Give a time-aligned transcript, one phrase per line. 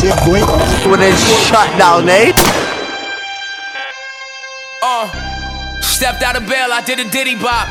[0.00, 0.40] shit, boy.
[0.90, 2.32] When it's shut down, eh?
[4.82, 5.08] Uh,
[5.80, 7.66] stepped out of bail, I did a diddy bop.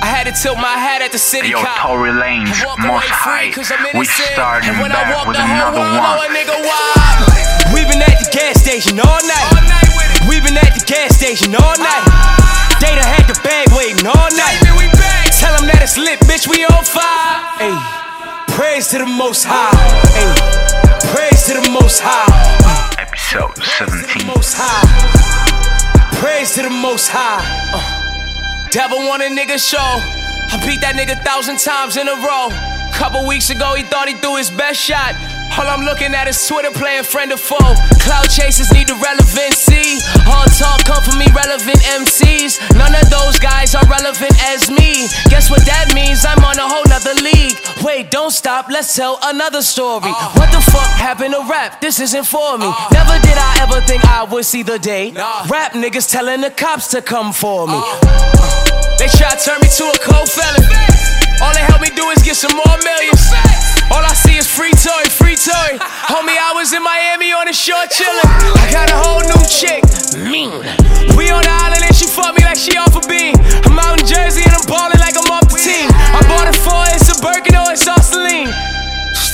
[0.00, 1.82] I had to tilt my hat at the city Yo, cop.
[1.82, 3.50] Tory Lanez, Most away free High.
[3.50, 4.30] 'cause I'm We innocent.
[4.32, 6.14] starting and when I back walk with the another world, one.
[6.14, 7.74] know a nigga wild.
[7.74, 9.48] We been at the gas station all night.
[10.30, 12.04] We been at the gas station all night.
[12.80, 14.62] They done had the bag waiting all night.
[15.34, 17.42] Tell them that it's lit, bitch, we on fire.
[17.58, 17.74] Hey,
[18.54, 19.74] praise to the most high.
[20.14, 20.30] Hey,
[21.06, 22.26] praise to the most high.
[22.98, 24.26] Episode Praise to the 17.
[24.26, 24.84] most high.
[26.20, 27.42] Praise to the most high.
[27.72, 29.78] Uh, devil want a nigga show.
[29.78, 32.48] I beat that nigga thousand times in a row.
[32.92, 35.14] Couple weeks ago, he thought he threw his best shot.
[35.58, 37.74] All I'm looking at is Twitter playing friend or foe.
[37.98, 39.98] Cloud chasers need the relevancy.
[40.26, 42.58] All talk come from Relevant MCs.
[42.76, 45.06] None of those guys are relevant as me.
[45.30, 46.24] Guess what that means?
[46.26, 47.54] I'm on a whole nother league.
[47.82, 50.10] Wait, don't stop, let's tell another story.
[50.10, 50.32] Uh.
[50.34, 51.80] What the fuck happened to rap?
[51.80, 52.66] This isn't for me.
[52.66, 52.88] Uh.
[52.92, 55.12] Never did I ever think I would see the day.
[55.48, 57.74] Rap niggas telling the cops to come for me.
[57.74, 58.96] Uh.
[58.98, 61.17] They try to turn me to a cold felon.
[61.40, 63.22] All they help me do is get some more millions.
[63.94, 65.78] All I see is free toy, free toy.
[66.10, 68.26] Homie, I was in Miami on the shore chillin'.
[68.58, 69.86] I got a whole new chick,
[70.18, 70.50] mean.
[71.16, 73.38] We on the island and she fuck me like she off a beam.
[73.70, 75.88] I'm out in Jersey and I'm ballin' like I'm off the team.
[75.94, 78.67] I bought a for it's a Birkin or it's Celine.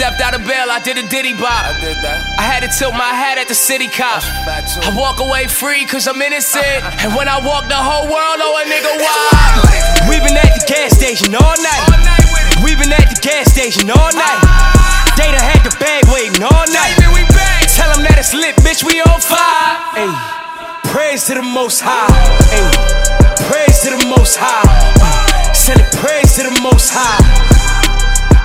[0.05, 1.65] Stepped out of bail, I did a diddy bop.
[1.65, 2.21] I did that.
[2.37, 4.21] I had to tilt my hat at the city cop.
[4.21, 6.85] I walk away free cause I'm innocent.
[7.01, 9.65] and when I walk the whole world, oh a nigga wild.
[10.05, 11.89] We been at the gas station all night.
[12.61, 14.45] We been at the gas station all night.
[15.17, 17.01] They done had the bag waiting all night.
[17.73, 19.73] Tell them that it's lit, bitch, we on fire.
[19.97, 20.13] Hey,
[20.93, 22.13] praise to the most high.
[22.53, 22.69] Hey,
[23.49, 24.69] praise to the most high.
[25.57, 27.84] Send it praise to the most high.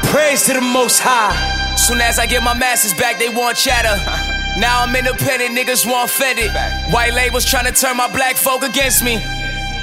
[0.09, 1.37] Praise to the most high.
[1.77, 3.93] Soon as I get my masters back, they want chatter.
[4.57, 6.51] Now I'm independent, niggas want fended.
[6.91, 9.21] White labels trying to turn my black folk against me.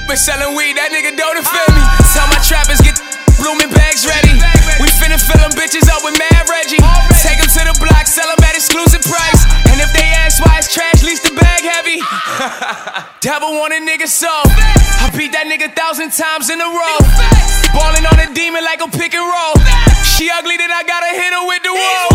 [0.07, 1.81] Been selling weed, that nigga don't offend me.
[2.13, 2.99] Tell my trappers get
[3.41, 4.35] blooming bags ready.
[4.81, 6.81] We finna fill them bitches up with Mad Reggie.
[7.21, 9.43] Take them to the block, sell them at exclusive price.
[9.73, 12.01] And if they ask why it's trash, least the bag heavy.
[13.25, 14.29] Devil want a nigga so.
[14.29, 16.99] I beat that nigga thousand times in a row.
[17.73, 19.57] Ballin' on a demon like a pick and roll.
[20.05, 22.09] She ugly, then I gotta hit her with the wall.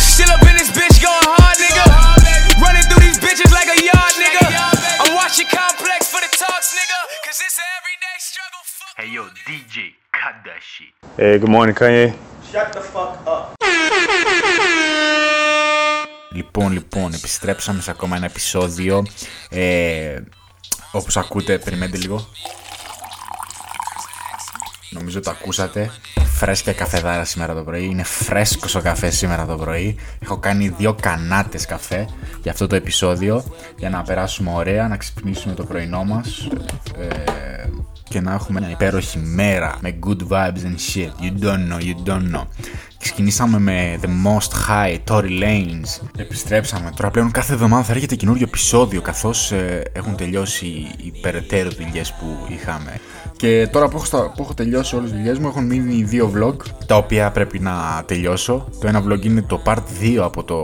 [0.00, 1.84] Still up in this bitch going hard, nigga.
[2.60, 4.44] Running through these bitches like a yard, nigga.
[5.04, 6.98] I'm watching complex for the talks, nigga.
[7.24, 8.62] Cause it's an everyday struggle.
[8.96, 10.92] Hey yo, DJ, cut that shit.
[11.18, 12.14] Hey, good morning, Kanye.
[16.32, 19.06] Λοιπόν, λοιπόν, επιστρέψαμε σε ακόμα ένα επεισόδιο.
[19.50, 20.20] Ε,
[20.92, 22.26] όπως ακούτε, περιμένετε λίγο.
[24.90, 25.90] Νομίζω το ακούσατε.
[26.24, 27.84] Φρέσκια καφεδάρα σήμερα το πρωί.
[27.84, 29.98] Είναι φρέσκος ο καφέ σήμερα το πρωί.
[30.22, 32.08] Έχω κάνει δύο κανάτες καφέ
[32.42, 33.44] για αυτό το επεισόδιο.
[33.76, 36.48] Για να περάσουμε ωραία, να ξυπνήσουμε το πρωινό μας.
[36.98, 37.68] Ε,
[38.08, 41.10] και να έχουμε μια υπέροχη μέρα με good vibes and shit.
[41.20, 42.44] You don't know, you don't know.
[43.10, 46.06] Ξεκινήσαμε με The Most High, Tory Lanez.
[46.16, 46.90] Επιστρέψαμε.
[46.96, 52.12] Τώρα πλέον κάθε εβδομάδα θα έρχεται καινούριο επεισόδιο καθώς ε, έχουν τελειώσει οι περαιτέρω δουλειές
[52.12, 53.00] που είχαμε.
[53.36, 56.32] Και τώρα που έχω, στα- που έχω τελειώσει όλες τις δουλειές μου έχουν μείνει δύο
[56.36, 56.54] vlog
[56.86, 58.68] τα οποία πρέπει να τελειώσω.
[58.80, 60.56] Το ένα vlog είναι το part 2 από το,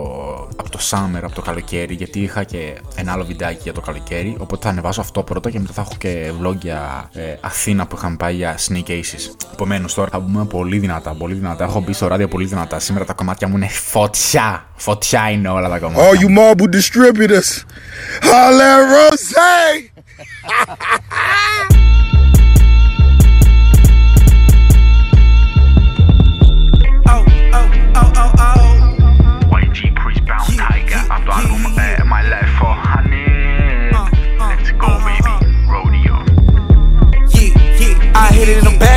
[0.56, 4.36] από το summer, από το καλοκαίρι γιατί είχα και ένα άλλο βιντεάκι για το καλοκαίρι
[4.38, 7.96] οπότε θα ανεβάσω αυτό πρώτα και μετά θα έχω και vlog για ε, Αθήνα που
[7.96, 9.34] είχαμε πάει για sneak aces.
[9.52, 11.64] Επομένως τώρα θα μπούμε πολύ δυνατά, πολύ δυνατά.
[11.64, 12.79] Έχω μπει στο ράδιο πολύ δυνατά.
[12.79, 14.65] Σήμερα τα κομμάτια μου είναι φωτιά.
[14.75, 16.09] Φωτιά είναι όλα τα κομμάτια.
[16.09, 17.65] All you marble distributors,
[18.21, 19.35] holla at Rose.
[29.61, 33.27] YG Priest Brown Tiger από το album ε, My Life for Honey.
[34.49, 35.33] Let's go baby,
[35.73, 36.15] rodeo.
[37.35, 38.23] Yeah, yeah.
[38.23, 38.90] I hit it in the back of the Benzo.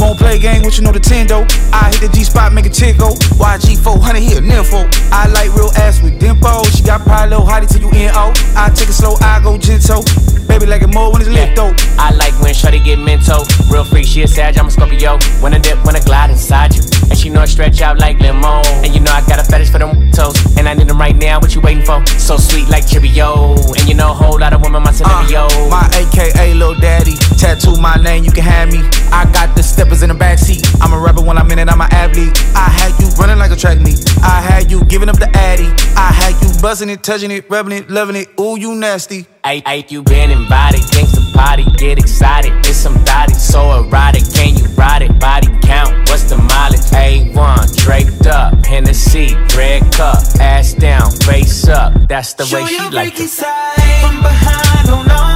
[0.00, 1.44] Won't play game with you know the Tendo.
[1.72, 3.12] I hit the G spot, make a chick go.
[3.36, 4.88] YG 400 here, nympho.
[5.12, 6.64] I like real ass with dimpo.
[6.74, 8.32] She got probably low hottie till you NO.
[8.56, 10.02] I take it slow, I go gentle.
[10.48, 11.74] Baby like it more when it's lit though.
[12.00, 13.44] I like when Shorty get mento.
[13.70, 15.18] Real freak, she a Sag, I'm a Scorpio.
[15.40, 16.82] When I dip, when I glide inside you.
[17.10, 18.62] And she know I stretch out like limo.
[18.82, 20.34] And you know I got a fetish for them toes.
[20.56, 22.04] And I need them right now, what you waiting for?
[22.18, 23.54] So sweet like Chibio.
[23.78, 25.46] And you know a whole lot of women, my Uh, scenario.
[25.70, 27.14] my AKA Lil Daddy.
[27.38, 28.80] Tattoo my name, you can have me.
[29.12, 30.62] I got the steppers in the backseat.
[30.80, 32.32] I'm a rapper when I'm in it, I'm an athlete.
[32.54, 33.98] I had you running like a track meet.
[34.22, 35.66] I had you giving up the addy.
[35.96, 38.28] I had you buzzing it, touching it, rubbing it, loving it.
[38.38, 39.26] Ooh, you nasty.
[39.44, 42.52] Hey, hey, you been invited, Gangsta to party, get excited.
[42.66, 45.18] It's some body so erotic, can you ride it?
[45.18, 46.80] Body count, what's the mileage?
[46.92, 51.94] A1, draped up, Hennessy, red cup, ass down, face up.
[52.08, 53.28] That's the way Show she your like freaky it.
[53.28, 55.29] side from behind on all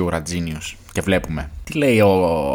[0.00, 1.50] μπαίνουμε σίγουρα genius και βλέπουμε.
[1.64, 2.08] Τι λέει ο,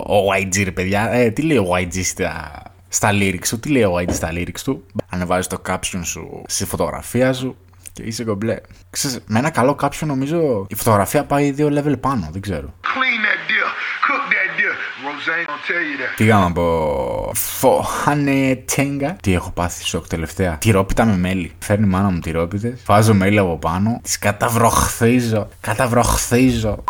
[0.07, 3.83] ο YG, ρε παιδιά, ε, τι λέει ο YG στα, στα lyrics του, τι λέει
[3.83, 7.55] ο YG στα lyrics του; Ανεβάζει το caption σου στη φωτογραφία σου
[7.93, 8.57] και είσαι κομπλέ.
[8.89, 12.73] Ξέρεις, με ένα καλό caption νομίζω η φωτογραφία πάει δύο level πάνω, δεν ξέρω.
[12.83, 13.69] Clean that deal.
[14.07, 14.75] Cook that deal.
[15.05, 16.15] Rose ain't gonna tell you that.
[16.15, 19.17] Πήγαμε από φοχάνε τέγκα.
[19.21, 20.57] Τι έχω πάθει σοκ τελευταία.
[20.57, 21.51] Τυρόπιτα με μέλι.
[21.59, 22.81] Φέρνει η μάνα μου τυρόπιτες.
[22.85, 23.99] Βάζω μέλι από πάνω.
[24.03, 25.47] Τις καταβροχθίζω.
[25.61, 26.83] Καταβροχθίζω.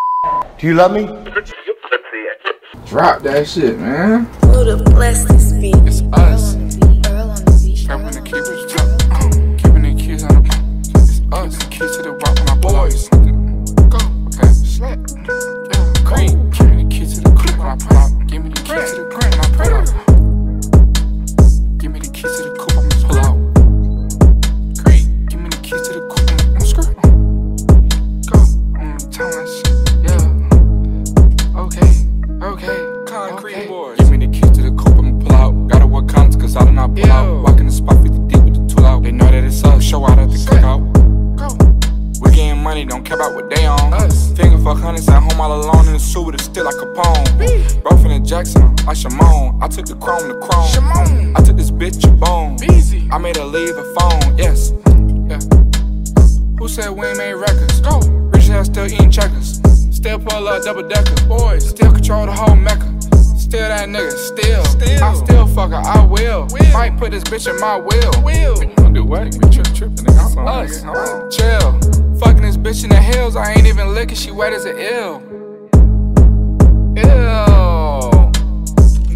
[0.62, 1.08] Do you love me?
[2.86, 4.26] Drop that shit, man.
[4.44, 4.78] Who the
[5.88, 6.54] It's us.
[6.54, 8.51] Keeping the keepers
[56.62, 57.82] Who said we ain't made records?
[57.82, 57.98] Go.
[58.30, 59.60] Rich ass still eating checkers.
[59.90, 61.16] Still pull up double decker.
[61.28, 61.68] Boys.
[61.68, 62.86] Still control the whole mecca.
[63.36, 64.12] Still that nigga.
[64.12, 64.64] Still.
[64.66, 65.04] still.
[65.04, 65.78] I still fuck her.
[65.78, 66.46] I will.
[66.52, 66.72] will.
[66.72, 68.12] Might put this bitch in my will.
[68.22, 68.64] Will.
[68.64, 69.34] You gonna do what?
[69.34, 70.38] You trip tripping, nigga.
[70.38, 70.84] I'm us.
[70.84, 71.32] Nigga.
[71.32, 72.20] Chill.
[72.20, 73.36] Fucking this bitch in the hills.
[73.36, 74.16] I ain't even licking.
[74.16, 75.20] She wet as an ill.
[76.96, 78.22] Ew.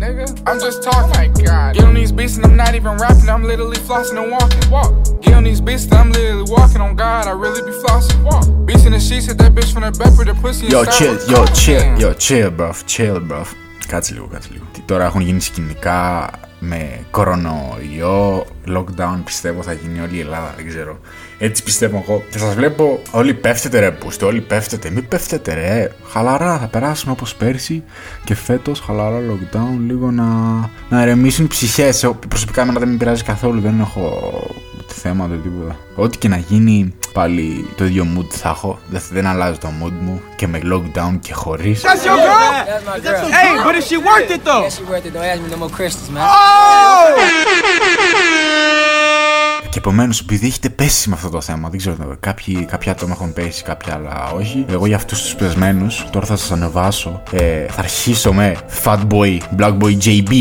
[0.02, 0.44] Nigga.
[0.48, 1.12] I'm just talking.
[1.16, 1.76] Oh my god.
[1.76, 3.30] Get on these beats and I'm not even rapping.
[3.30, 4.68] I'm literally flossing and walking.
[4.72, 5.05] Walk.
[5.26, 6.82] Get on these beats and I'm literally walking.
[6.86, 8.20] On God, I really be flossing.
[8.28, 8.46] Walk.
[8.68, 9.26] Beats in the sheets.
[9.30, 10.66] Hit that bitch from the back with the pussy.
[10.74, 11.56] Yo, inside chill, with yo, coke.
[11.62, 12.00] chill, Damn.
[12.04, 13.44] yo, chill, bro, chill, bro.
[13.88, 14.66] Κάτσε λίγο, κάτσε λίγο.
[14.74, 16.30] Τι τώρα έχουν γίνει σκηνικά
[16.60, 21.00] με κορονοϊό, lockdown πιστεύω θα γίνει όλη η Ελλάδα, δεν ξέρω.
[21.38, 22.24] Έτσι πιστεύω εγώ.
[22.32, 24.90] Και σας βλέπω όλοι πέφτετε ρε πούστε, όλοι πέφτετε.
[24.90, 25.92] Μην πέφτετε ρε.
[26.12, 27.84] Χαλαρά θα περάσουμε όπως πέρσι
[28.24, 30.24] και φέτος χαλαρά lockdown λίγο να,
[30.90, 32.04] να ερεμήσουν οι ψυχές.
[32.04, 34.32] Εγώ, Προσωπικά εμένα δεν με πειράζει καθόλου, δεν έχω
[34.96, 35.78] ούτε θέμα ούτε τίποτα.
[35.96, 38.80] Ό,τι και να γίνει πάλι το ίδιο mood θα έχω.
[38.90, 41.82] Δεν, δεν αλλάζει το mood μου και με lockdown και χωρίς.
[41.82, 42.66] That's your girl?
[42.68, 43.32] That's my girl.
[43.32, 44.64] Hey, but is she worth it though?
[44.64, 45.14] Yeah, she worth it.
[45.14, 46.26] Don't ask me no more questions, man.
[49.78, 51.96] Επομένως, επειδή έχετε πέσει με αυτό το θέμα, δεν ξέρω.
[52.20, 54.66] Κάποια άτομα έχουν πέσει, κάποια άλλα όχι.
[54.70, 57.22] Εγώ για αυτούς τους πεισμένου, τώρα θα σας ανεβάσω.
[57.32, 60.32] Ε, θα αρχίσω με Fatboy, Blackboy JB.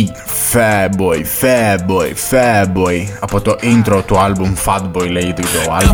[0.53, 3.07] Fatboy, Fatboy, Fatboy.
[3.21, 5.87] Από το intro του album, Fatboy λέει το title.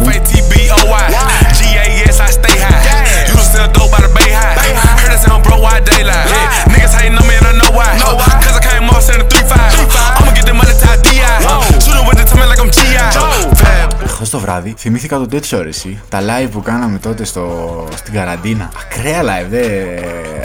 [14.06, 16.00] Χθε το βράδυ θυμήθηκα το τέτοιο ρε εσύ.
[16.08, 18.70] Τα live που κάναμε τότε στο, στην καραντίνα.
[18.80, 19.46] Ακραία live.
[19.50, 19.60] Δε,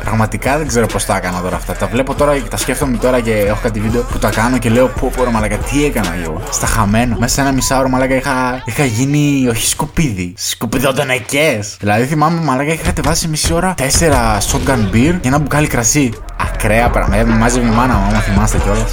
[0.03, 1.73] πραγματικά δεν ξέρω πώς τα έκανα τώρα αυτά.
[1.73, 4.69] Τα βλέπω τώρα και τα σκέφτομαι τώρα και έχω κάτι βίντεο που τα κάνω και
[4.69, 6.41] λέω πω πω ρε μαλακα τι έκανα εγώ.
[6.51, 7.15] Στα χαμένα.
[7.19, 10.33] Μέσα σε ένα μισάωρο μαλακα είχα, είχα γίνει όχι σκουπίδι.
[10.37, 11.59] Σκουπιδότονεκέ.
[11.79, 16.13] Δηλαδή θυμάμαι μαλακα είχα κατεβάσει μισή ώρα τέσσερα shotgun beer και ένα μπουκάλι κρασί.
[16.37, 17.25] Ακραία πράγματα.
[17.25, 18.91] Με μάζευε η μάνα μου, άμα θυμάστε κιόλας.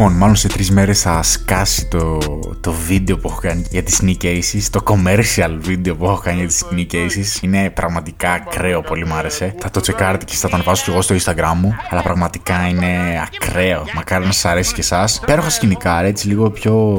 [0.00, 2.18] Λοιπόν, μάλλον σε τρεις μέρες θα σκάσει το,
[2.60, 4.62] το βίντεο που έχω κάνει για τις Sneak Aces.
[4.70, 7.42] Το commercial βίντεο που έχω κάνει για τις Sneak Aces.
[7.42, 9.54] Είναι πραγματικά ακραίο, πολύ μου άρεσε.
[9.58, 11.76] Θα το τσεκάρετε και θα το ανεβάσω κι εγώ στο Instagram μου.
[11.90, 13.84] Αλλά πραγματικά είναι ακραίο.
[13.94, 15.20] Μακάρι να σας αρέσει και εσάς.
[15.26, 16.98] Πέροχα σκηνικά, ρε, έτσι λίγο πιο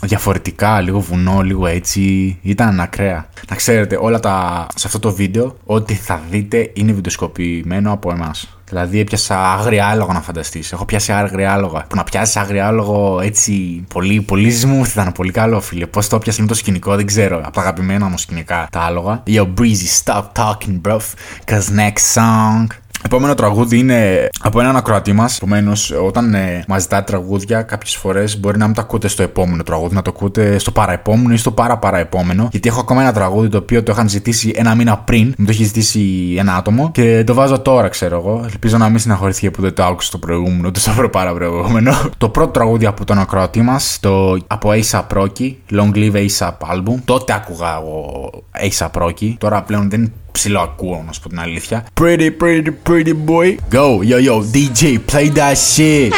[0.00, 2.38] διαφορετικά, λίγο βουνό, λίγο έτσι.
[2.42, 3.28] Ήταν ακραία.
[3.48, 4.66] Να ξέρετε, όλα τα.
[4.74, 8.57] σε αυτό το βίντεο, ό,τι θα δείτε είναι βιντεοσκοπημένο από εμάς.
[8.68, 10.72] Δηλαδή έπιασα άγρια άλογα να φανταστείς.
[10.72, 11.84] Έχω πιάσει άγρια άλογα.
[11.88, 15.86] Που να πιάσεις άγρια άλογο έτσι πολύ, πολύ smooth ήταν πολύ καλό, φίλε.
[15.86, 17.40] Πώς το πιάσει με το σκηνικό δεν ξέρω.
[17.44, 19.22] Από τα αγαπημένα μου σκηνικά τα άλογα.
[19.26, 20.98] Yo, Breezy, stop talking, bro.
[21.46, 22.66] Cause next song.
[23.04, 25.36] Επόμενο τραγούδι είναι από έναν ακροατή μας.
[25.36, 29.62] Επομένως, όταν ε, μας ζητάτε τραγούδια, κάποιες φορές μπορεί να μην το ακούτε στο επόμενο
[29.62, 32.48] τραγούδι, να το ακούτε στο παραεπόμενο ή στο παραπαραεπόμενο.
[32.50, 35.50] Γιατί έχω ακόμα ένα τραγούδι το οποίο το είχαν ζητήσει ένα μήνα πριν, μου το
[35.50, 38.44] έχει ζητήσει ένα άτομο και το βάζω τώρα, ξέρω εγώ.
[38.50, 41.92] Ελπίζω να μην συναχωρηθεί που δεν το άκουσα στο προηγούμενο, το στο παραπροηγούμενο.
[42.18, 46.94] το πρώτο τραγούδι από τον ακροατή μας, το από ASAP Rocky, Long Live ASAP Album.
[47.04, 48.30] Τότε άκουγα εγώ
[48.62, 51.85] ASAP Rocky, τώρα πλέον δεν ψηλό ακούω, να σου πω την αλήθεια.
[52.01, 53.57] Pretty, pretty, pretty boy.
[53.69, 56.13] Go, yo, yo, DJ, play that shit.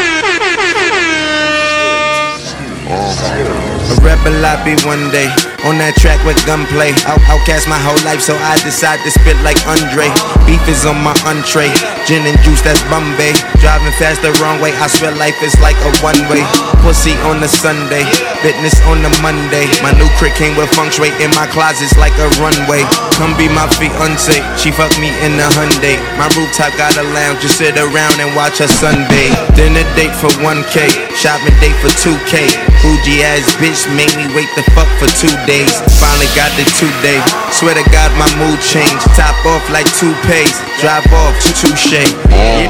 [3.92, 5.30] A rebel I be one day
[5.67, 6.93] on that track with gunplay.
[7.05, 10.09] Out, outcast my whole life, so I decide to spit like Andre.
[10.49, 11.69] Beef is on my entree,
[12.09, 13.35] gin and juice that's Bombay.
[13.61, 16.43] Driving fast the wrong way, I swear life is like a one way.
[16.81, 18.05] Pussy on the Sunday,
[18.41, 19.69] fitness on the Monday.
[19.85, 22.83] My new crick came with feng shui in my closets like a runway.
[23.21, 26.01] Come be my fiance, she fuck me in the Hyundai.
[26.17, 29.37] My rooftop got a lounge, just sit around and watch her sunbathe.
[29.53, 32.49] Dinner date for 1K, shopping date for 2K.
[32.81, 35.50] Fuji ass bitch made me wait the fuck for two days.
[35.51, 37.19] Finally got the two day.
[37.51, 39.03] Swear to God, my mood changed.
[39.19, 40.55] Top off like two toupees.
[40.79, 42.07] Drive off, touche.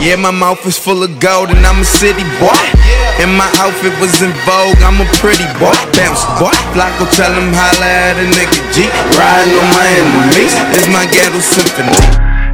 [0.01, 2.57] Yeah, my mouth is full of gold and I'm a city boy.
[3.21, 4.81] And my outfit was in vogue.
[4.81, 5.77] I'm a pretty boy.
[5.93, 6.57] Bounce, boy.
[6.73, 8.89] Flacko tell him holla at a nigga G.
[9.13, 10.57] Riding on my enemies.
[10.73, 11.93] It's my ghetto symphony.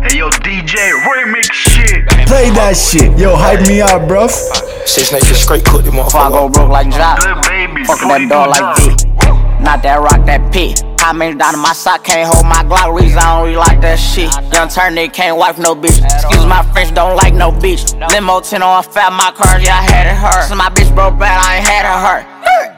[0.02, 0.74] Hey yo, DJ,
[1.06, 2.02] remix shit.
[2.26, 3.16] Play that shit.
[3.16, 4.34] Yo, hype me up, bruv.
[4.86, 7.22] Six niggas straight cook them Before I go broke like Jock.
[7.22, 7.86] Good.
[7.86, 9.15] Fucking that dog like D.
[9.66, 10.84] Not that rock, that pit.
[11.02, 12.94] I mean, down in my sock, can't hold my Glock.
[12.94, 14.30] Reason I don't really like that shit.
[14.54, 15.98] Young turn nigga can't wipe no bitch.
[16.06, 17.82] Excuse my French, don't like no bitch.
[18.14, 20.46] Limo 10 on fat, my car, yeah, I had it hurt.
[20.46, 22.22] Since my bitch broke bad, I ain't had it hurt.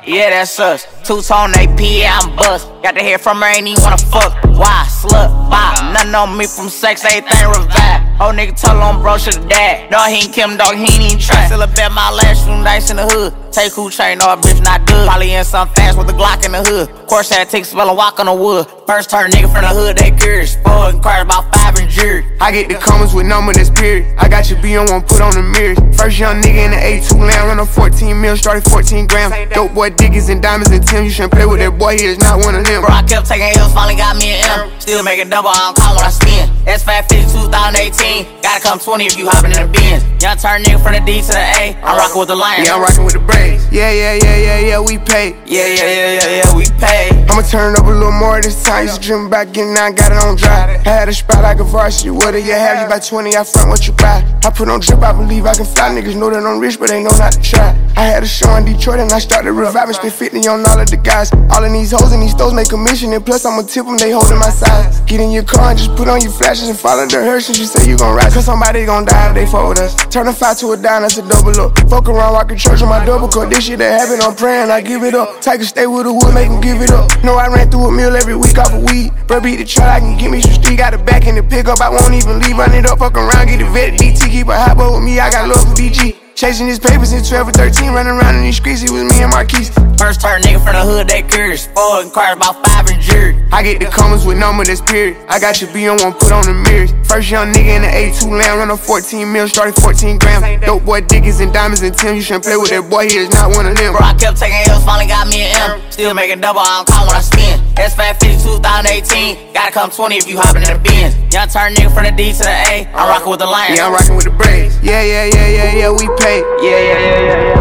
[0.08, 0.86] Yeah, that's us.
[1.06, 2.66] Two tone AP, I'm bust.
[2.82, 4.32] Got to hear from her, ain't even wanna fuck.
[4.56, 4.86] Why?
[4.88, 5.92] Slut, bop.
[5.92, 8.08] Nothing on me from sex, everything revive.
[8.20, 9.90] Oh, nigga, tell on bro, should've died.
[9.90, 11.46] No, he ain't Kim, dog, he ain't even try.
[11.46, 13.34] Still a bet my last few nights in the hood.
[13.52, 15.06] Take who chain, no, bitch not good.
[15.06, 16.88] Probably in some fast with a Glock in the hood.
[17.06, 18.66] Course had take spell and walk on the wood.
[18.86, 20.56] First turn nigga from the hood, they curious.
[20.56, 22.24] Four and cars about five and jury.
[22.40, 24.16] I get the comments with number that's period.
[24.18, 25.78] I got your B on one, put on the mirrors.
[25.96, 29.32] First young nigga in the A2 land, run a 14 mil, started 14 grams.
[29.54, 31.04] Dope boy diggies and diamonds and Tim.
[31.04, 32.80] You shouldn't play with that boy, he is not one of them.
[32.80, 34.80] Bro, I kept taking L's, finally got me an M.
[34.80, 36.46] Still making double, I don't call when I spin.
[36.64, 38.40] That's 550 2018.
[38.40, 40.06] Gotta come 20 if you hopping in the bins.
[40.22, 41.74] Young turn nigga from the D to the A.
[41.82, 42.66] I'm rocking with the Lions.
[42.66, 43.66] Yeah, I'm rocking with the Braves.
[43.72, 45.34] Yeah, yeah, yeah, yeah, yeah, we pay.
[45.44, 47.17] Yeah, yeah, yeah, yeah, yeah, we pay.
[47.28, 48.84] I'ma turn up a little more this time.
[48.84, 50.80] Used to dream about getting out, got it on dry.
[50.84, 52.10] I had a spot like a varsity.
[52.10, 52.82] What do you have?
[52.82, 54.24] You buy 20, I front what you buy.
[54.44, 55.90] I put on drip, I believe I can fly.
[55.90, 57.76] Niggas know that I'm rich, but they know not to try.
[57.96, 59.94] I had a show in Detroit and I started reviving.
[59.94, 61.32] Spent 50 on all of the guys.
[61.50, 63.12] All of these hoes and these stores make a mission.
[63.12, 65.00] And plus, I'ma tip them, they holding my size.
[65.02, 67.48] Get in your car and just put on your flashes and follow the hearse.
[67.48, 68.32] And you say you gon' ride.
[68.32, 69.94] Cause somebody gon' die if they with us.
[70.06, 71.78] Turn a five to a dime, that's a double up.
[71.90, 73.50] Fuck around, walk a church on my double cut.
[73.50, 75.44] This shit that happen, I'm praying, I give it up.
[75.44, 77.10] A stay with the wood, make 'em give it up.
[77.24, 79.12] No, I ran through a meal every week off of weed.
[79.26, 80.78] Bro, beat the truck, I can give me some street.
[80.78, 82.56] Got a back in the pickup, I won't even leave.
[82.56, 83.98] Run it up, fuck around, get a vet.
[83.98, 86.27] DT, keep a hot boy with me, I got love for DG.
[86.38, 89.26] Chasing his papers in 12 or 13, running around in these streets, it was me
[89.26, 89.74] and Marquise.
[89.98, 91.66] First turn nigga from the hood, that curious.
[91.74, 93.34] Four and cars about five and jury.
[93.50, 95.18] I get the comments with number that's period.
[95.26, 96.94] I got your B on one, put on the mirrors.
[97.10, 100.62] First young nigga in the A2 land, run a 14 mil, started 14 grams.
[100.62, 102.14] Dope boy diggies and diamonds and Tim.
[102.14, 103.98] You shouldn't play with that boy, he is not one of them.
[103.98, 105.90] Bro, I kept taking L's, finally got me an M.
[105.90, 107.58] Still making double, I don't call when I spin.
[107.74, 109.54] S Fat 50 2018.
[109.54, 111.18] Gotta come 20 if you hopping in the Benz.
[111.34, 112.86] Young turn nigga from the D to the A.
[112.94, 113.74] I'm rocking with the Lions.
[113.74, 114.78] Yeah, I'm rocking with the Braves.
[114.82, 116.27] Yeah, yeah, yeah, yeah, yeah, we pay.
[116.28, 117.56] Yeah, yeah, yeah, yeah, yeah.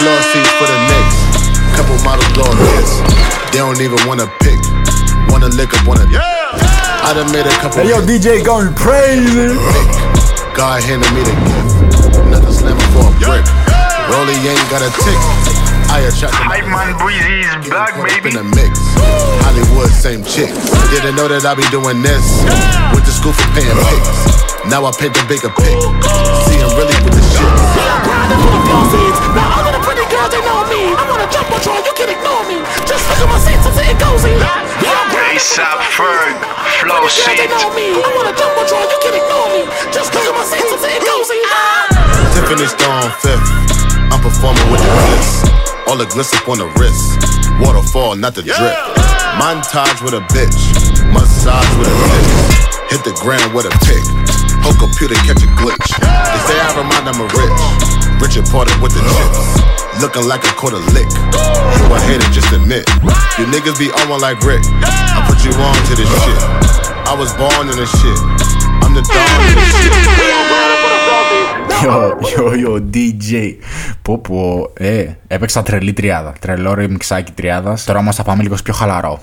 [0.00, 1.20] Floor seats for the Knicks.
[1.76, 3.04] Couple models blowing kiss.
[3.52, 4.56] They don't even wanna pick.
[5.28, 6.08] Wanna lick up on a.
[6.08, 7.84] I done made a couple.
[7.84, 9.52] Hey, yo, DJ going crazy.
[10.56, 12.16] God handed me the gift.
[12.16, 13.44] Another slammer for a brick.
[14.08, 15.20] Rolly ain't got a tick.
[15.92, 16.48] I attract them.
[16.48, 18.32] Hype man Breezy's back, baby.
[18.32, 18.80] In the mix.
[19.44, 20.48] Hollywood, same chick.
[20.88, 22.24] Didn't know that I be doing this.
[22.96, 24.53] Went to school for paying pics.
[24.72, 25.76] Now I paint the bigger pic.
[26.48, 27.44] See, I'm really with the shit.
[29.36, 30.94] Now all of the pretty girls, they know me.
[30.96, 32.58] I wanna jump on you, you can ignore me.
[32.88, 34.38] Just look at my seats until it goes in.
[34.40, 36.34] ASAP Ferg,
[36.80, 37.50] flow They seat.
[37.50, 37.98] know me.
[37.98, 39.62] I wanna jump on you, you can ignore me.
[39.92, 41.44] Just look at my seats until it goes in.
[42.34, 43.48] Tiffany Stone fifth.
[44.10, 45.30] I'm performing with the bliss.
[45.86, 47.20] All the gliss up on the wrist.
[47.60, 48.74] Waterfall, not the drip.
[49.38, 50.58] Montage with a bitch.
[51.12, 52.73] Massage with a lick.
[52.91, 54.03] Hit the ground with a pick.
[54.63, 55.89] Whole computer catch a glitch.
[55.99, 57.61] They say I remind them of rich.
[58.19, 59.39] Richard Porter with the chips.
[60.01, 61.09] Looking like a quarter lick.
[61.77, 62.83] You a hater, just admit.
[63.37, 64.63] You niggas be on one like Rick.
[64.83, 66.39] I put you on to this shit.
[67.07, 68.19] I was born in this shit.
[68.83, 69.93] I'm the dawn in this shit.
[71.83, 73.31] Yo, yo, yo, DJ.
[74.01, 76.33] Πω πω, ε, έπαιξα τρελή τριάδα.
[76.39, 77.77] Τρελό remixάκι τριάδα.
[77.85, 79.19] Τώρα όμω θα πάμε λίγο πιο χαλαρό.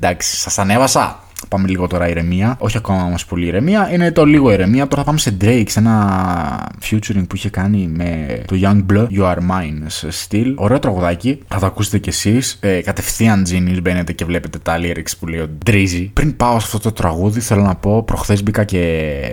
[0.00, 1.22] Εντάξει, σα ανέβασα.
[1.49, 2.55] Πάμε λίγο τώρα ηρεμία.
[2.59, 3.93] Όχι ακόμα όμως πολύ ηρεμία.
[3.93, 4.87] Είναι το λίγο ηρεμία.
[4.87, 9.07] Τώρα θα πάμε σε Drake, σε ένα featuring που είχε κάνει με το Young Blood,
[9.17, 10.53] You Are Mine σε στυλ.
[10.57, 11.39] Ωραίο τραγουδάκι.
[11.47, 12.57] Θα το ακούσετε κι εσείς.
[12.61, 16.09] Ε, κατευθείαν Genius μπαίνετε και βλέπετε τα lyrics που λέει ο Drizzy.
[16.13, 18.79] Πριν πάω σε αυτό το τραγούδι, θέλω να πω, προχθές μπήκα και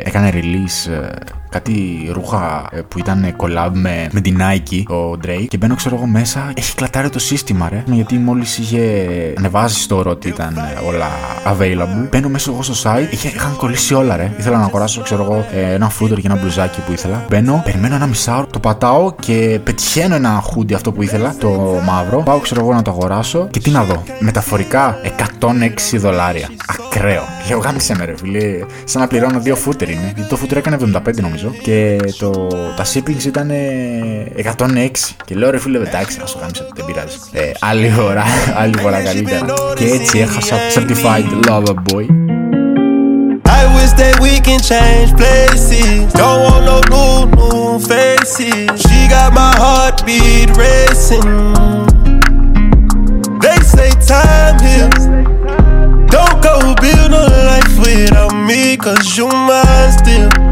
[0.04, 1.08] έκανε release ε,
[1.52, 5.46] κάτι ρούχα ε, που ήταν collab με, με την Nike, ο Drake.
[5.48, 6.52] Και μπαίνω, ξέρω εγώ, μέσα.
[6.54, 7.82] Έχει κλατάρει το σύστημα, ρε.
[7.86, 9.06] Γιατί μόλις είχε
[9.38, 11.06] ανεβάσει στο ότι ήταν ε, όλα
[11.44, 12.08] available.
[12.10, 13.06] Μπαίνω μέσα εγώ στο site.
[13.12, 14.32] Είχε, είχαν κολλήσει όλα, ρε.
[14.38, 17.24] Ήθελα να αγοράσω, ξέρω εγώ, ε, ένα φούτερ και ένα μπλουζάκι που ήθελα.
[17.28, 21.50] Μπαίνω, περιμένω ένα μισάωρο, το πατάω και πετυχαίνω ένα χούντι αυτό που ήθελα, το
[21.86, 22.22] μαύρο.
[22.22, 23.48] Πάω, ξέρω εγώ, να το αγοράσω.
[23.50, 24.02] Και τι να δω.
[24.18, 24.96] Μεταφορικά
[25.40, 26.48] 106 δολάρια.
[26.66, 27.22] Ακραίο.
[27.48, 28.40] Λέω γάμισε με, ρε φίλε.
[28.84, 30.12] Σαν να πληρώνω δύο φούτερ είναι.
[30.14, 31.41] Γιατί το φούτερ έκανε 75 νομίζω.
[31.62, 34.88] Και το, τα shippings ήταν ε, 106.
[35.24, 37.16] Και λέω ρε φίλε, εντάξει, να σου γάμισε, δεν πειράζει.
[37.32, 38.24] Ε, άλλη φορά,
[38.62, 39.44] άλλη φορά καλύτερα.
[39.74, 42.06] Και έτσι έχασα certified lover boy.
[43.60, 46.12] I wish that we can change places.
[46.20, 48.70] Don't want no new, new faces.
[48.84, 51.28] She got my heartbeat racing.
[53.42, 55.04] They say time heals.
[56.14, 60.51] Don't go build a life without me, cause you mine still.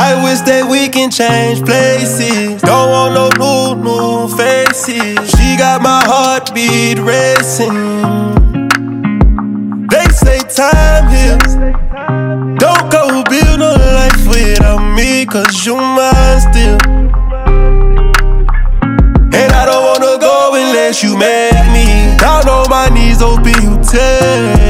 [0.00, 2.62] I wish that we can change places.
[2.62, 5.28] Don't want no new, new faces.
[5.36, 7.76] She got my heartbeat racing.
[9.92, 11.52] They say time heals.
[12.56, 16.80] Don't go build a life without me, cause you mine still.
[19.36, 22.16] And I don't wanna go unless you make me.
[22.16, 23.80] Down on my knees, open you.
[23.92, 24.69] Better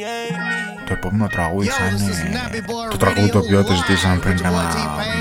[0.91, 4.63] Το επόμενο τραγούδι θα είναι το τραγούδι το οποίο το ζητήσαμε πριν κάνα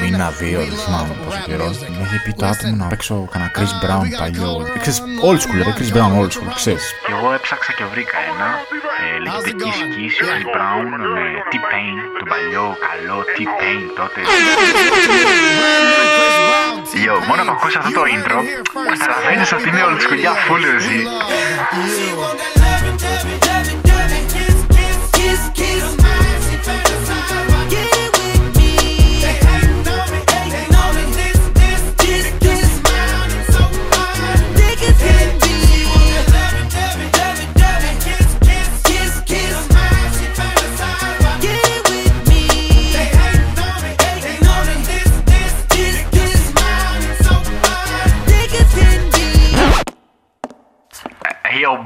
[0.03, 1.69] μήνα, δύο, δεν θυμάμαι πόσο καιρό.
[1.95, 4.51] Μου είχε πει το άτομο να παίξω κανένα Chris Brown παλιό.
[4.83, 6.85] Ξέρεις, old school, ρε, Chris Brown, old school, ξέρεις.
[7.07, 8.49] Και εγώ έψαξα και βρήκα ένα.
[9.03, 14.21] Ε, λέγεται Kiss Kiss, Chris Brown με T-Pain, τον παλιό καλό T-Pain τότε.
[17.07, 18.39] Yo, μόνο που ακούσα αυτό το intro,
[18.91, 20.99] καταλαβαίνεις ότι είναι old school για full εσύ.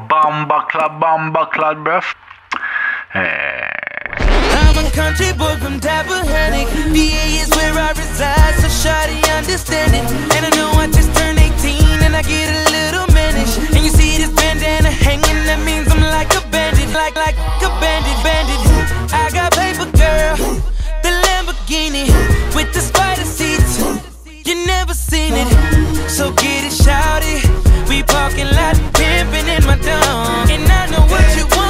[0.04, 2.04] Yo, bomba club, bomba club, bruv.
[3.14, 3.68] Eh,
[4.58, 6.68] I'm a country boy from Tappahannock.
[6.94, 8.90] Is where I reside, so.
[8.90, 13.56] And I know I just turned 18 and I get a little mannish.
[13.74, 17.70] And you see this bandana hanging, that means I'm like a bandit, like like a
[17.80, 18.60] bandit, bandit.
[19.12, 20.36] I got paper, girl,
[21.02, 22.06] the Lamborghini
[22.54, 23.53] with the spider seats.
[24.54, 25.48] Never seen it,
[26.08, 27.88] so get it, shouty.
[27.88, 31.63] We parking lot pimping in my dome, and I know what you want.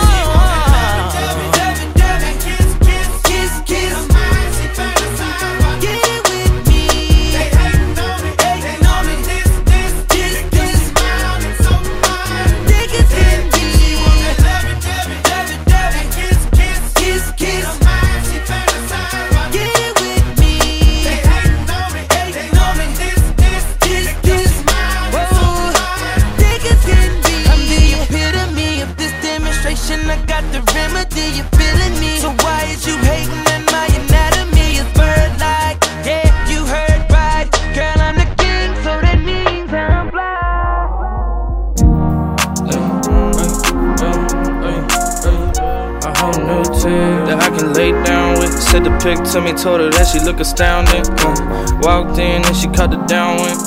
[49.35, 51.03] Said the pic to me, told her that she look astounding.
[51.19, 53.59] Uh, walked in and she cut it down with.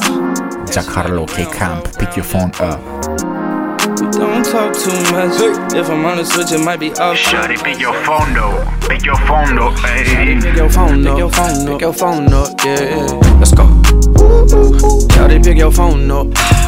[0.71, 0.85] Jack
[1.27, 2.79] K-Camp, pick your phone up.
[4.15, 5.35] Don't talk too much.
[5.75, 7.17] If I'm on the switch, it might be off.
[7.17, 8.63] Shawty, pick your phone though.
[8.87, 9.71] Pick your phone though.
[9.71, 10.39] Hey.
[10.39, 11.13] Pick your phone up.
[11.13, 11.67] Pick your phone up.
[11.67, 12.49] Pick your phone up.
[12.63, 13.37] Yeah, yeah.
[13.39, 13.65] Let's go.
[15.13, 16.27] Shawty, pick your phone up.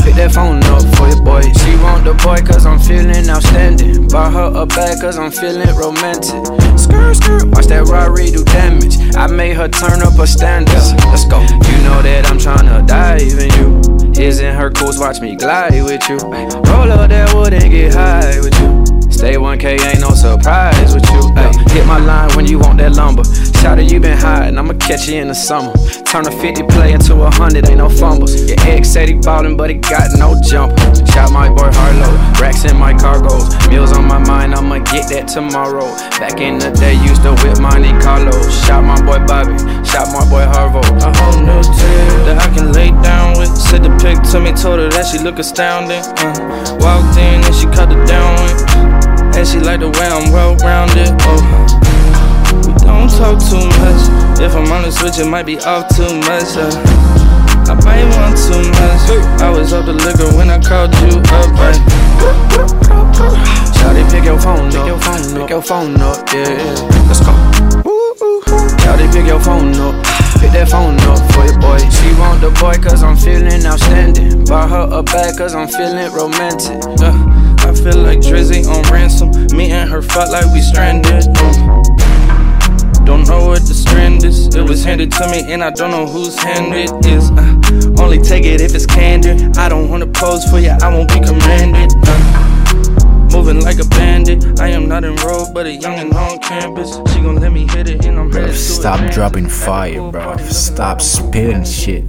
[0.09, 1.45] Pick that phone up for your boy.
[1.61, 4.07] She want the boy cause I'm feeling outstanding.
[4.07, 6.41] Buy her a bag cause I'm feeling romantic.
[6.81, 7.45] Skirt, skirt.
[7.53, 8.97] Watch that Rari do damage.
[9.13, 10.97] I made her turn up her standards.
[11.13, 11.37] Let's go.
[11.45, 13.77] You know that I'm tryna dive in you.
[14.17, 14.97] Isn't her cool?
[14.97, 16.17] Watch me glide with you.
[16.17, 18.81] Roll up that wood and get high with you.
[19.13, 21.21] Stay 1K, ain't no surprise with you.
[21.37, 23.23] Ay, hit my line when you want that lumber.
[23.59, 25.73] Shout you been hiding, I'ma catch you in the summer.
[26.07, 28.33] Turn a 50 play into a 100, ain't no fumbles.
[28.47, 30.79] Your ex said he ballin', but he got no jumper.
[31.11, 33.51] Shout my boy Harlow, racks in my cargoes.
[33.67, 35.85] Meals on my mind, I'ma get that tomorrow.
[36.19, 38.31] Back in the day, used to whip Monte Carlo.
[38.49, 40.79] Shout my boy Bobby, shout my boy Harvo.
[40.79, 43.51] A whole new team that I can lay down with.
[43.55, 45.99] Said the pic to me, told her that she look astounding.
[45.99, 48.78] Uh, walked in and she cut it down with.
[49.37, 51.09] And she like the way I'm well rounded.
[51.25, 51.41] Oh,
[52.65, 54.01] we don't talk too much.
[54.41, 56.55] If I'm on the switch, it might be off too much.
[56.57, 56.71] Uh,
[57.69, 59.41] I might want too much.
[59.41, 61.49] I was up the liquor when I called you up.
[61.55, 61.79] Right?
[63.77, 64.73] Shawty, pick your phone up.
[64.73, 65.41] Pick your phone up.
[65.41, 66.33] Pick your phone up.
[66.33, 67.07] Yeah, yeah.
[67.07, 67.33] Let's go.
[68.81, 69.95] Shawty, pick your phone up.
[70.39, 71.77] Pick that phone up for your boy.
[71.91, 74.45] She want the boy cause I'm feeling outstanding.
[74.45, 76.79] Buy her a bag cause I'm feeling romantic.
[77.03, 77.13] Uh,
[77.69, 79.29] I feel like Drizzy on ransom.
[79.55, 81.25] Me and her fuck like we stranded.
[83.05, 84.47] Don't know what the strand is.
[84.55, 87.29] It was handed to me and I don't know whose hand it is.
[87.29, 89.55] Uh, only take it if it's candid.
[89.55, 91.93] I don't wanna pose for you, I won't be commanded.
[92.07, 94.59] Uh, moving like a bandit.
[94.59, 96.95] I am not enrolled, but a youngin' on campus.
[97.13, 100.37] She gon' let me hit it and I'm Bro, stop dropping fire, bro.
[100.37, 102.03] Stop spitting shit.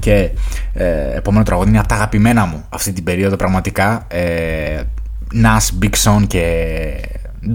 [0.00, 0.30] Και
[0.72, 4.06] ε, επόμενο τραγούδι είναι από τα αγαπημένα μου αυτή την περίοδο πραγματικά.
[4.08, 4.80] Ε,
[5.42, 6.44] Nas, Big Son και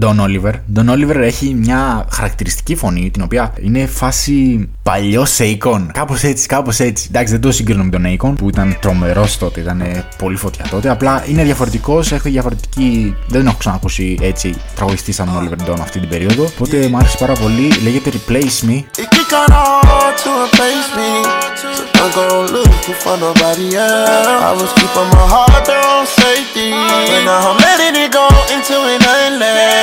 [0.00, 0.52] Don Oliver.
[0.74, 5.86] Don Oliver έχει μια χαρακτηριστική φωνή την οποία είναι φάση παλιό Akon.
[5.92, 7.06] Κάπως έτσι, κάπως έτσι.
[7.10, 9.82] Εντάξει, δεν το συγκρίνω με τον Akon που ήταν τρομερός τότε, ήταν
[10.18, 10.90] πολύ φωτιά τότε.
[10.90, 13.14] Απλά είναι διαφορετικός, έχει διαφορετική.
[13.26, 16.44] Δεν τον έχω ξανακούσει έτσι τραγουδιστή σαν τον Oliver Don αυτή την περίοδο.
[16.44, 17.72] Οπότε μου άρεσε πάρα πολύ.
[17.82, 18.82] Λέγεται Replace Me.
[18.98, 19.16] It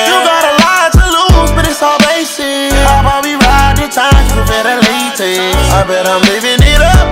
[0.09, 2.73] You got a lot to lose, but it's all basic.
[2.89, 5.19] I'll probably ride the times, you better late.
[5.71, 7.02] I bet I'm living it up.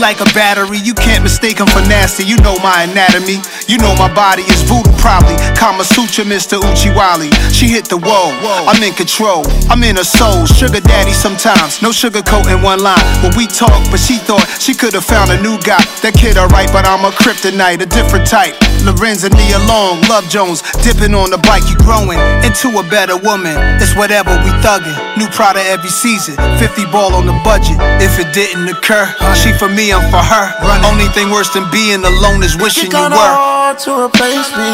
[0.00, 0.78] Like a battery.
[0.78, 2.24] You can't mistake him for nasty.
[2.24, 3.36] You know my anatomy.
[3.68, 5.36] You know my body is voodoo, probably.
[5.54, 6.58] Kama Sutra, Mr.
[6.58, 7.28] Uchiwali.
[7.52, 8.32] She hit the wall.
[8.64, 9.44] I'm in control.
[9.68, 10.46] I'm in her soul.
[10.46, 11.82] Sugar daddy sometimes.
[11.82, 13.04] No sugar coat in one line.
[13.22, 15.84] When we talk, but she thought she could have found a new guy.
[16.00, 18.56] That kid alright, but I'm a kryptonite, a different type.
[18.88, 23.20] Larenz and Nia Long, Love Jones, dipping on the bike, you growing into a better
[23.20, 23.52] woman.
[23.76, 24.96] It's whatever we thuggin'.
[25.20, 27.76] New Prada every season, 50 ball on the budget.
[28.00, 29.04] If it didn't occur,
[29.36, 30.46] she for me, I'm for her.
[30.86, 33.34] Only thing worse than being alone is wishing you were.
[33.34, 34.70] hard to replace me.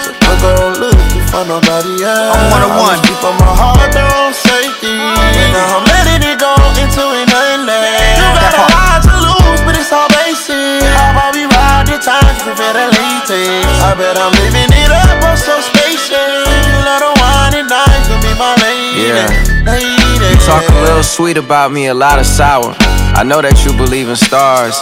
[0.00, 2.32] So don't go looking for nobody else.
[2.32, 2.98] I'm one on one.
[3.04, 4.96] Keep on my heart on safety.
[5.52, 8.00] Now I'm letting it go into an endless.
[8.16, 10.88] You got a lot to lose, but it's all basic.
[10.88, 13.68] How about we ride the times with better latex?
[13.84, 16.48] I bet I'm living it up, I'm so spacious.
[16.48, 19.12] You let her wine and dine, can be my lady.
[19.12, 19.28] Yeah.
[19.68, 20.32] lady.
[20.32, 22.72] You talk a little sweet about me, a lot of sour.
[23.16, 24.76] I know that you believe in stars.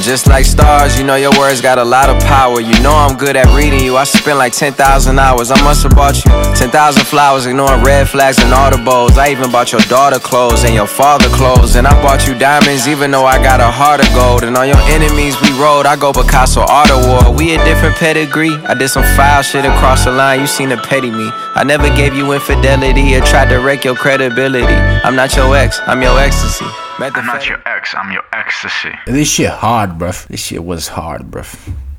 [0.00, 2.58] Just like stars, you know your words got a lot of power.
[2.58, 4.00] You know I'm good at reading you.
[4.00, 4.80] I spent like 10,000
[5.18, 5.50] hours.
[5.52, 6.72] I must have bought you 10,000
[7.04, 9.20] flowers, ignoring red flags and all the audibles.
[9.20, 11.76] I even bought your daughter clothes and your father clothes.
[11.76, 14.42] And I bought you diamonds, even though I got a heart of gold.
[14.42, 15.84] And on your enemies, we rode.
[15.84, 17.36] I go Picasso Art Award.
[17.36, 18.56] We a different pedigree.
[18.64, 20.40] I did some foul shit across the line.
[20.40, 21.28] You seen to petty me.
[21.54, 24.80] I never gave you infidelity or tried to wreck your credibility.
[25.04, 26.66] I'm not your ex, I'm your ecstasy.
[26.98, 28.92] I'm not your ex, I'm your ecstasy.
[29.16, 30.16] This shit hard, bruv.
[30.32, 31.46] This shit was hard, bruv.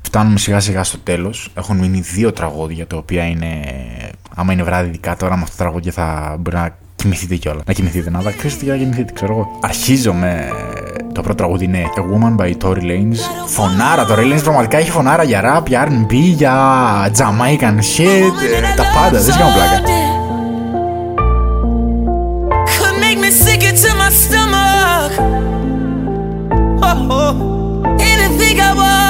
[0.02, 1.50] Φτάνουμε σιγά σιγά στο τέλος.
[1.54, 3.64] Έχουν μείνει δύο τραγούδια τα οποία είναι.
[4.34, 7.62] Άμα είναι βράδυ ειδικά τώρα με αυτά τα τραγούδια θα μπορεί να κοιμηθείτε κιόλας.
[7.66, 9.58] Να κοιμηθείτε, να δακρύσετε και να κοιμηθείτε, ξέρω εγώ.
[9.62, 10.50] Αρχίζω με.
[11.12, 13.46] Το πρώτο τραγούδι είναι A Woman by Tory Lanez.
[13.46, 16.54] Φωνάρα, Tory Lanez πραγματικά έχει φωνάρα για rap, για RB, για
[17.16, 18.32] Jamaican shit.
[18.62, 19.95] ε, τα πάντα, δεν κάνω πλάκα.
[27.08, 29.05] Think I walked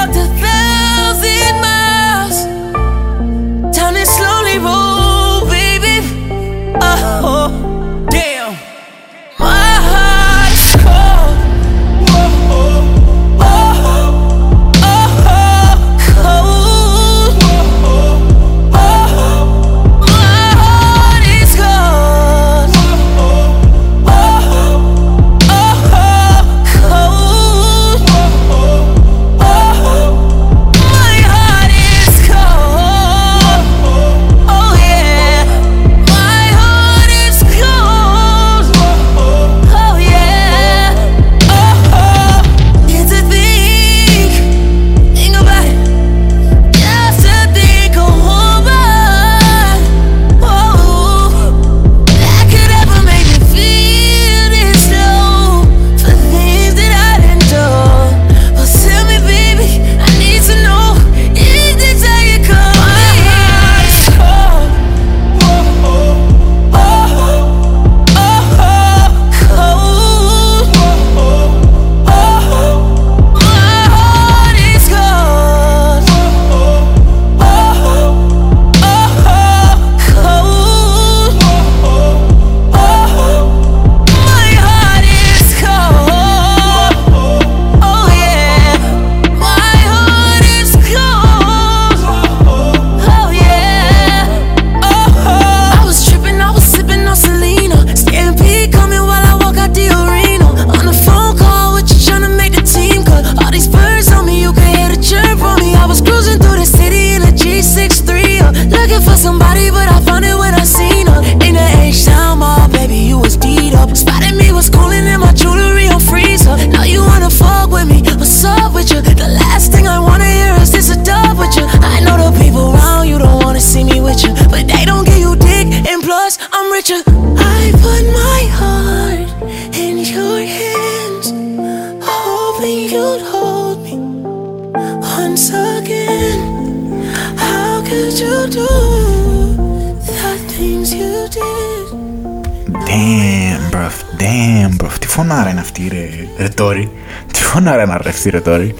[145.16, 146.88] φωνάρα είναι αυτή, ρε, ρε Tory.
[147.32, 148.70] Τι φωνάρα είναι ρε αυτή, ρε Tory.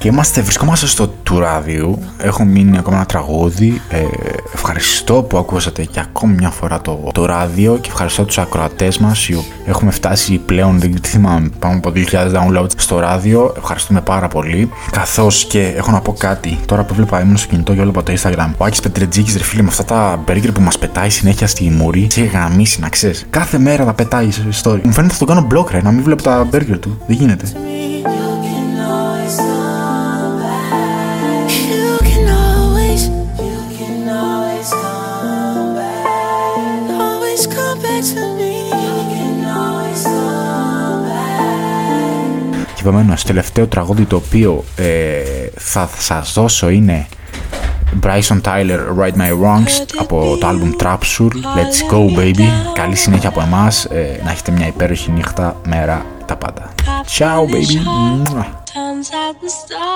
[0.00, 1.98] Και είμαστε, βρισκόμαστε στο του ράδιου.
[2.18, 3.80] Έχω μείνει ακόμα ένα τραγούδι.
[3.88, 4.04] Ε,
[4.54, 9.28] ευχαριστώ που ακούσατε και ακόμη μια φορά το, το ράδιο και ευχαριστώ τους ακροατές μας.
[9.66, 13.54] Έχουμε φτάσει πλέον, δεν θυμάμαι, πάνω από 2.000 downloads στο ράδιο.
[13.56, 14.70] Ευχαριστούμε πάρα πολύ.
[14.90, 16.58] Καθώς και έχω να πω κάτι.
[16.66, 18.50] Τώρα που βλέπα ήμουν στο κινητό και από το Instagram.
[18.56, 22.06] Ο Άκης Πετρετζίκης ρε φίλε με αυτά τα burger που μας πετάει συνέχεια στη μουρή.
[22.10, 23.26] Σε γαμίσει να ξέρεις.
[23.30, 24.80] Κάθε μέρα τα πετάει σε story.
[24.82, 26.98] Μου φαίνεται θα τον κάνω block ρε, να μην βλέπω τα burger του.
[27.06, 27.44] Δεν γίνεται.
[42.90, 42.96] Back.
[42.96, 45.22] Και επομένω, τελευταίο τραγούδι το οποίο ε,
[45.56, 47.06] θα σας δώσω είναι
[48.02, 53.40] Bryson Tyler Right My Wrongs από το album Trapsule Let's Go Baby Καλή συνέχεια από
[53.40, 56.70] εμάς ε, Να έχετε μια υπέροχη νύχτα, μέρα, τα πάντα
[57.18, 58.58] Ciao baby Μουα.
[58.72, 59.86] Turns out the stars.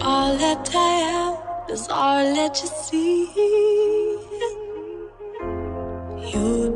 [0.00, 1.34] All that I am
[1.74, 3.18] is all that you see.
[6.32, 6.75] You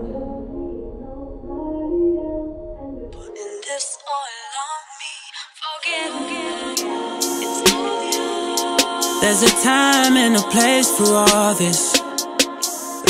[9.21, 11.93] There's a time and a place for all this.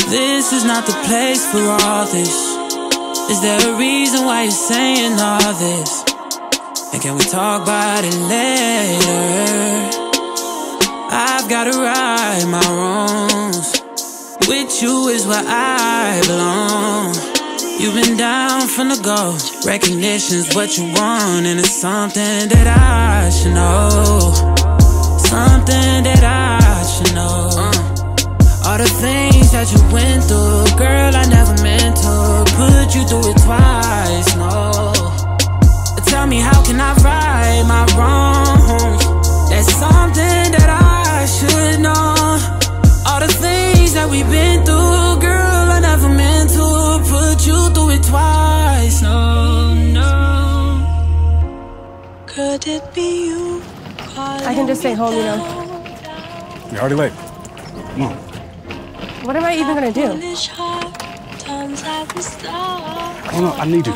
[0.09, 2.35] This is not the place for all this.
[3.31, 6.03] Is there a reason why you're saying all this?
[6.91, 10.01] And can we talk about it later?
[11.13, 13.81] I've gotta right my wrongs.
[14.49, 17.15] With you is where I belong.
[17.79, 19.37] You've been down from the go.
[19.65, 24.60] Recognition's what you want, and it's something that I should know.
[25.31, 27.55] Something that I should know.
[27.55, 28.67] Uh.
[28.67, 33.31] All the things that you went through, girl, I never meant to put you through
[33.31, 34.35] it twice.
[34.35, 34.91] No.
[36.11, 39.03] Tell me, how can I right my wrongs?
[39.49, 42.11] That's something that I should know.
[43.07, 47.91] All the things that we've been through, girl, I never meant to put you through
[47.95, 49.01] it twice.
[49.01, 50.11] No, no.
[52.27, 53.30] Could it be
[54.61, 55.39] can just stay home, you know.
[56.71, 57.13] You're already late.
[57.93, 58.15] Come on.
[59.25, 60.07] What am I even gonna do?
[61.39, 63.27] Turns out the stars.
[63.27, 63.53] I don't know.
[63.53, 63.93] I need you.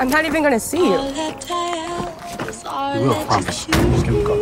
[0.00, 0.94] I'm not even gonna see you.
[0.94, 3.66] All that I am is all You will, that promise.
[3.66, 4.40] you Just give me a call.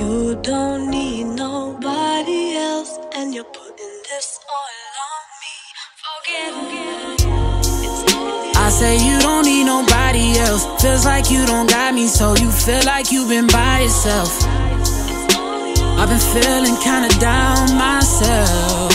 [0.00, 4.76] You don't need nobody else, and you're putting this all
[5.08, 5.56] on me.
[6.06, 7.26] Forget it.
[7.86, 10.66] It's all I say you don't need nobody else.
[10.82, 14.30] Feels like you don't got me, so you feel like you've been by yourself.
[15.98, 18.92] I've been feeling kinda down myself.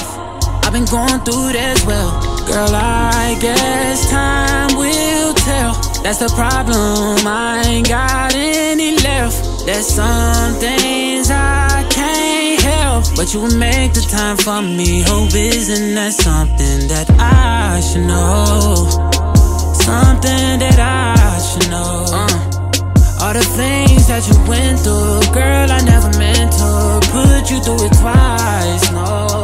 [0.64, 2.12] I've been going through as well.
[2.48, 5.74] Girl, I guess time will tell.
[6.04, 9.66] That's the problem, I ain't got any left.
[9.66, 15.02] There's some things I can't help, but you make the time for me.
[15.02, 19.15] Hope isn't that something that I should know?
[19.86, 22.06] Something that I should know.
[22.10, 27.62] Uh, all the things that you went through, girl, I never meant to put you
[27.62, 28.92] through it twice.
[28.92, 29.38] No.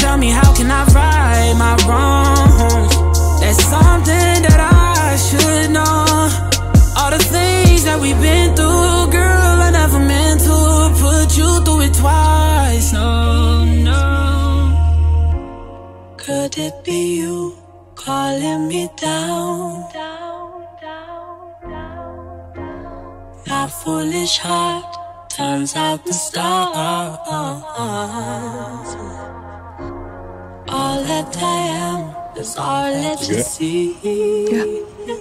[0.00, 2.96] Tell me, how can I right my wrongs?
[3.42, 6.06] That's something that I should know.
[6.96, 11.82] All the things that we've been through, girl, I never meant to put you through
[11.82, 12.94] it twice.
[12.94, 14.02] No, no.
[16.16, 17.59] Could it be you
[18.04, 19.84] calling me down?
[23.46, 27.18] My foolish heart turns out the stars.
[30.68, 32.02] All that I am
[32.36, 33.96] is all that you see.
[34.50, 35.19] Yeah.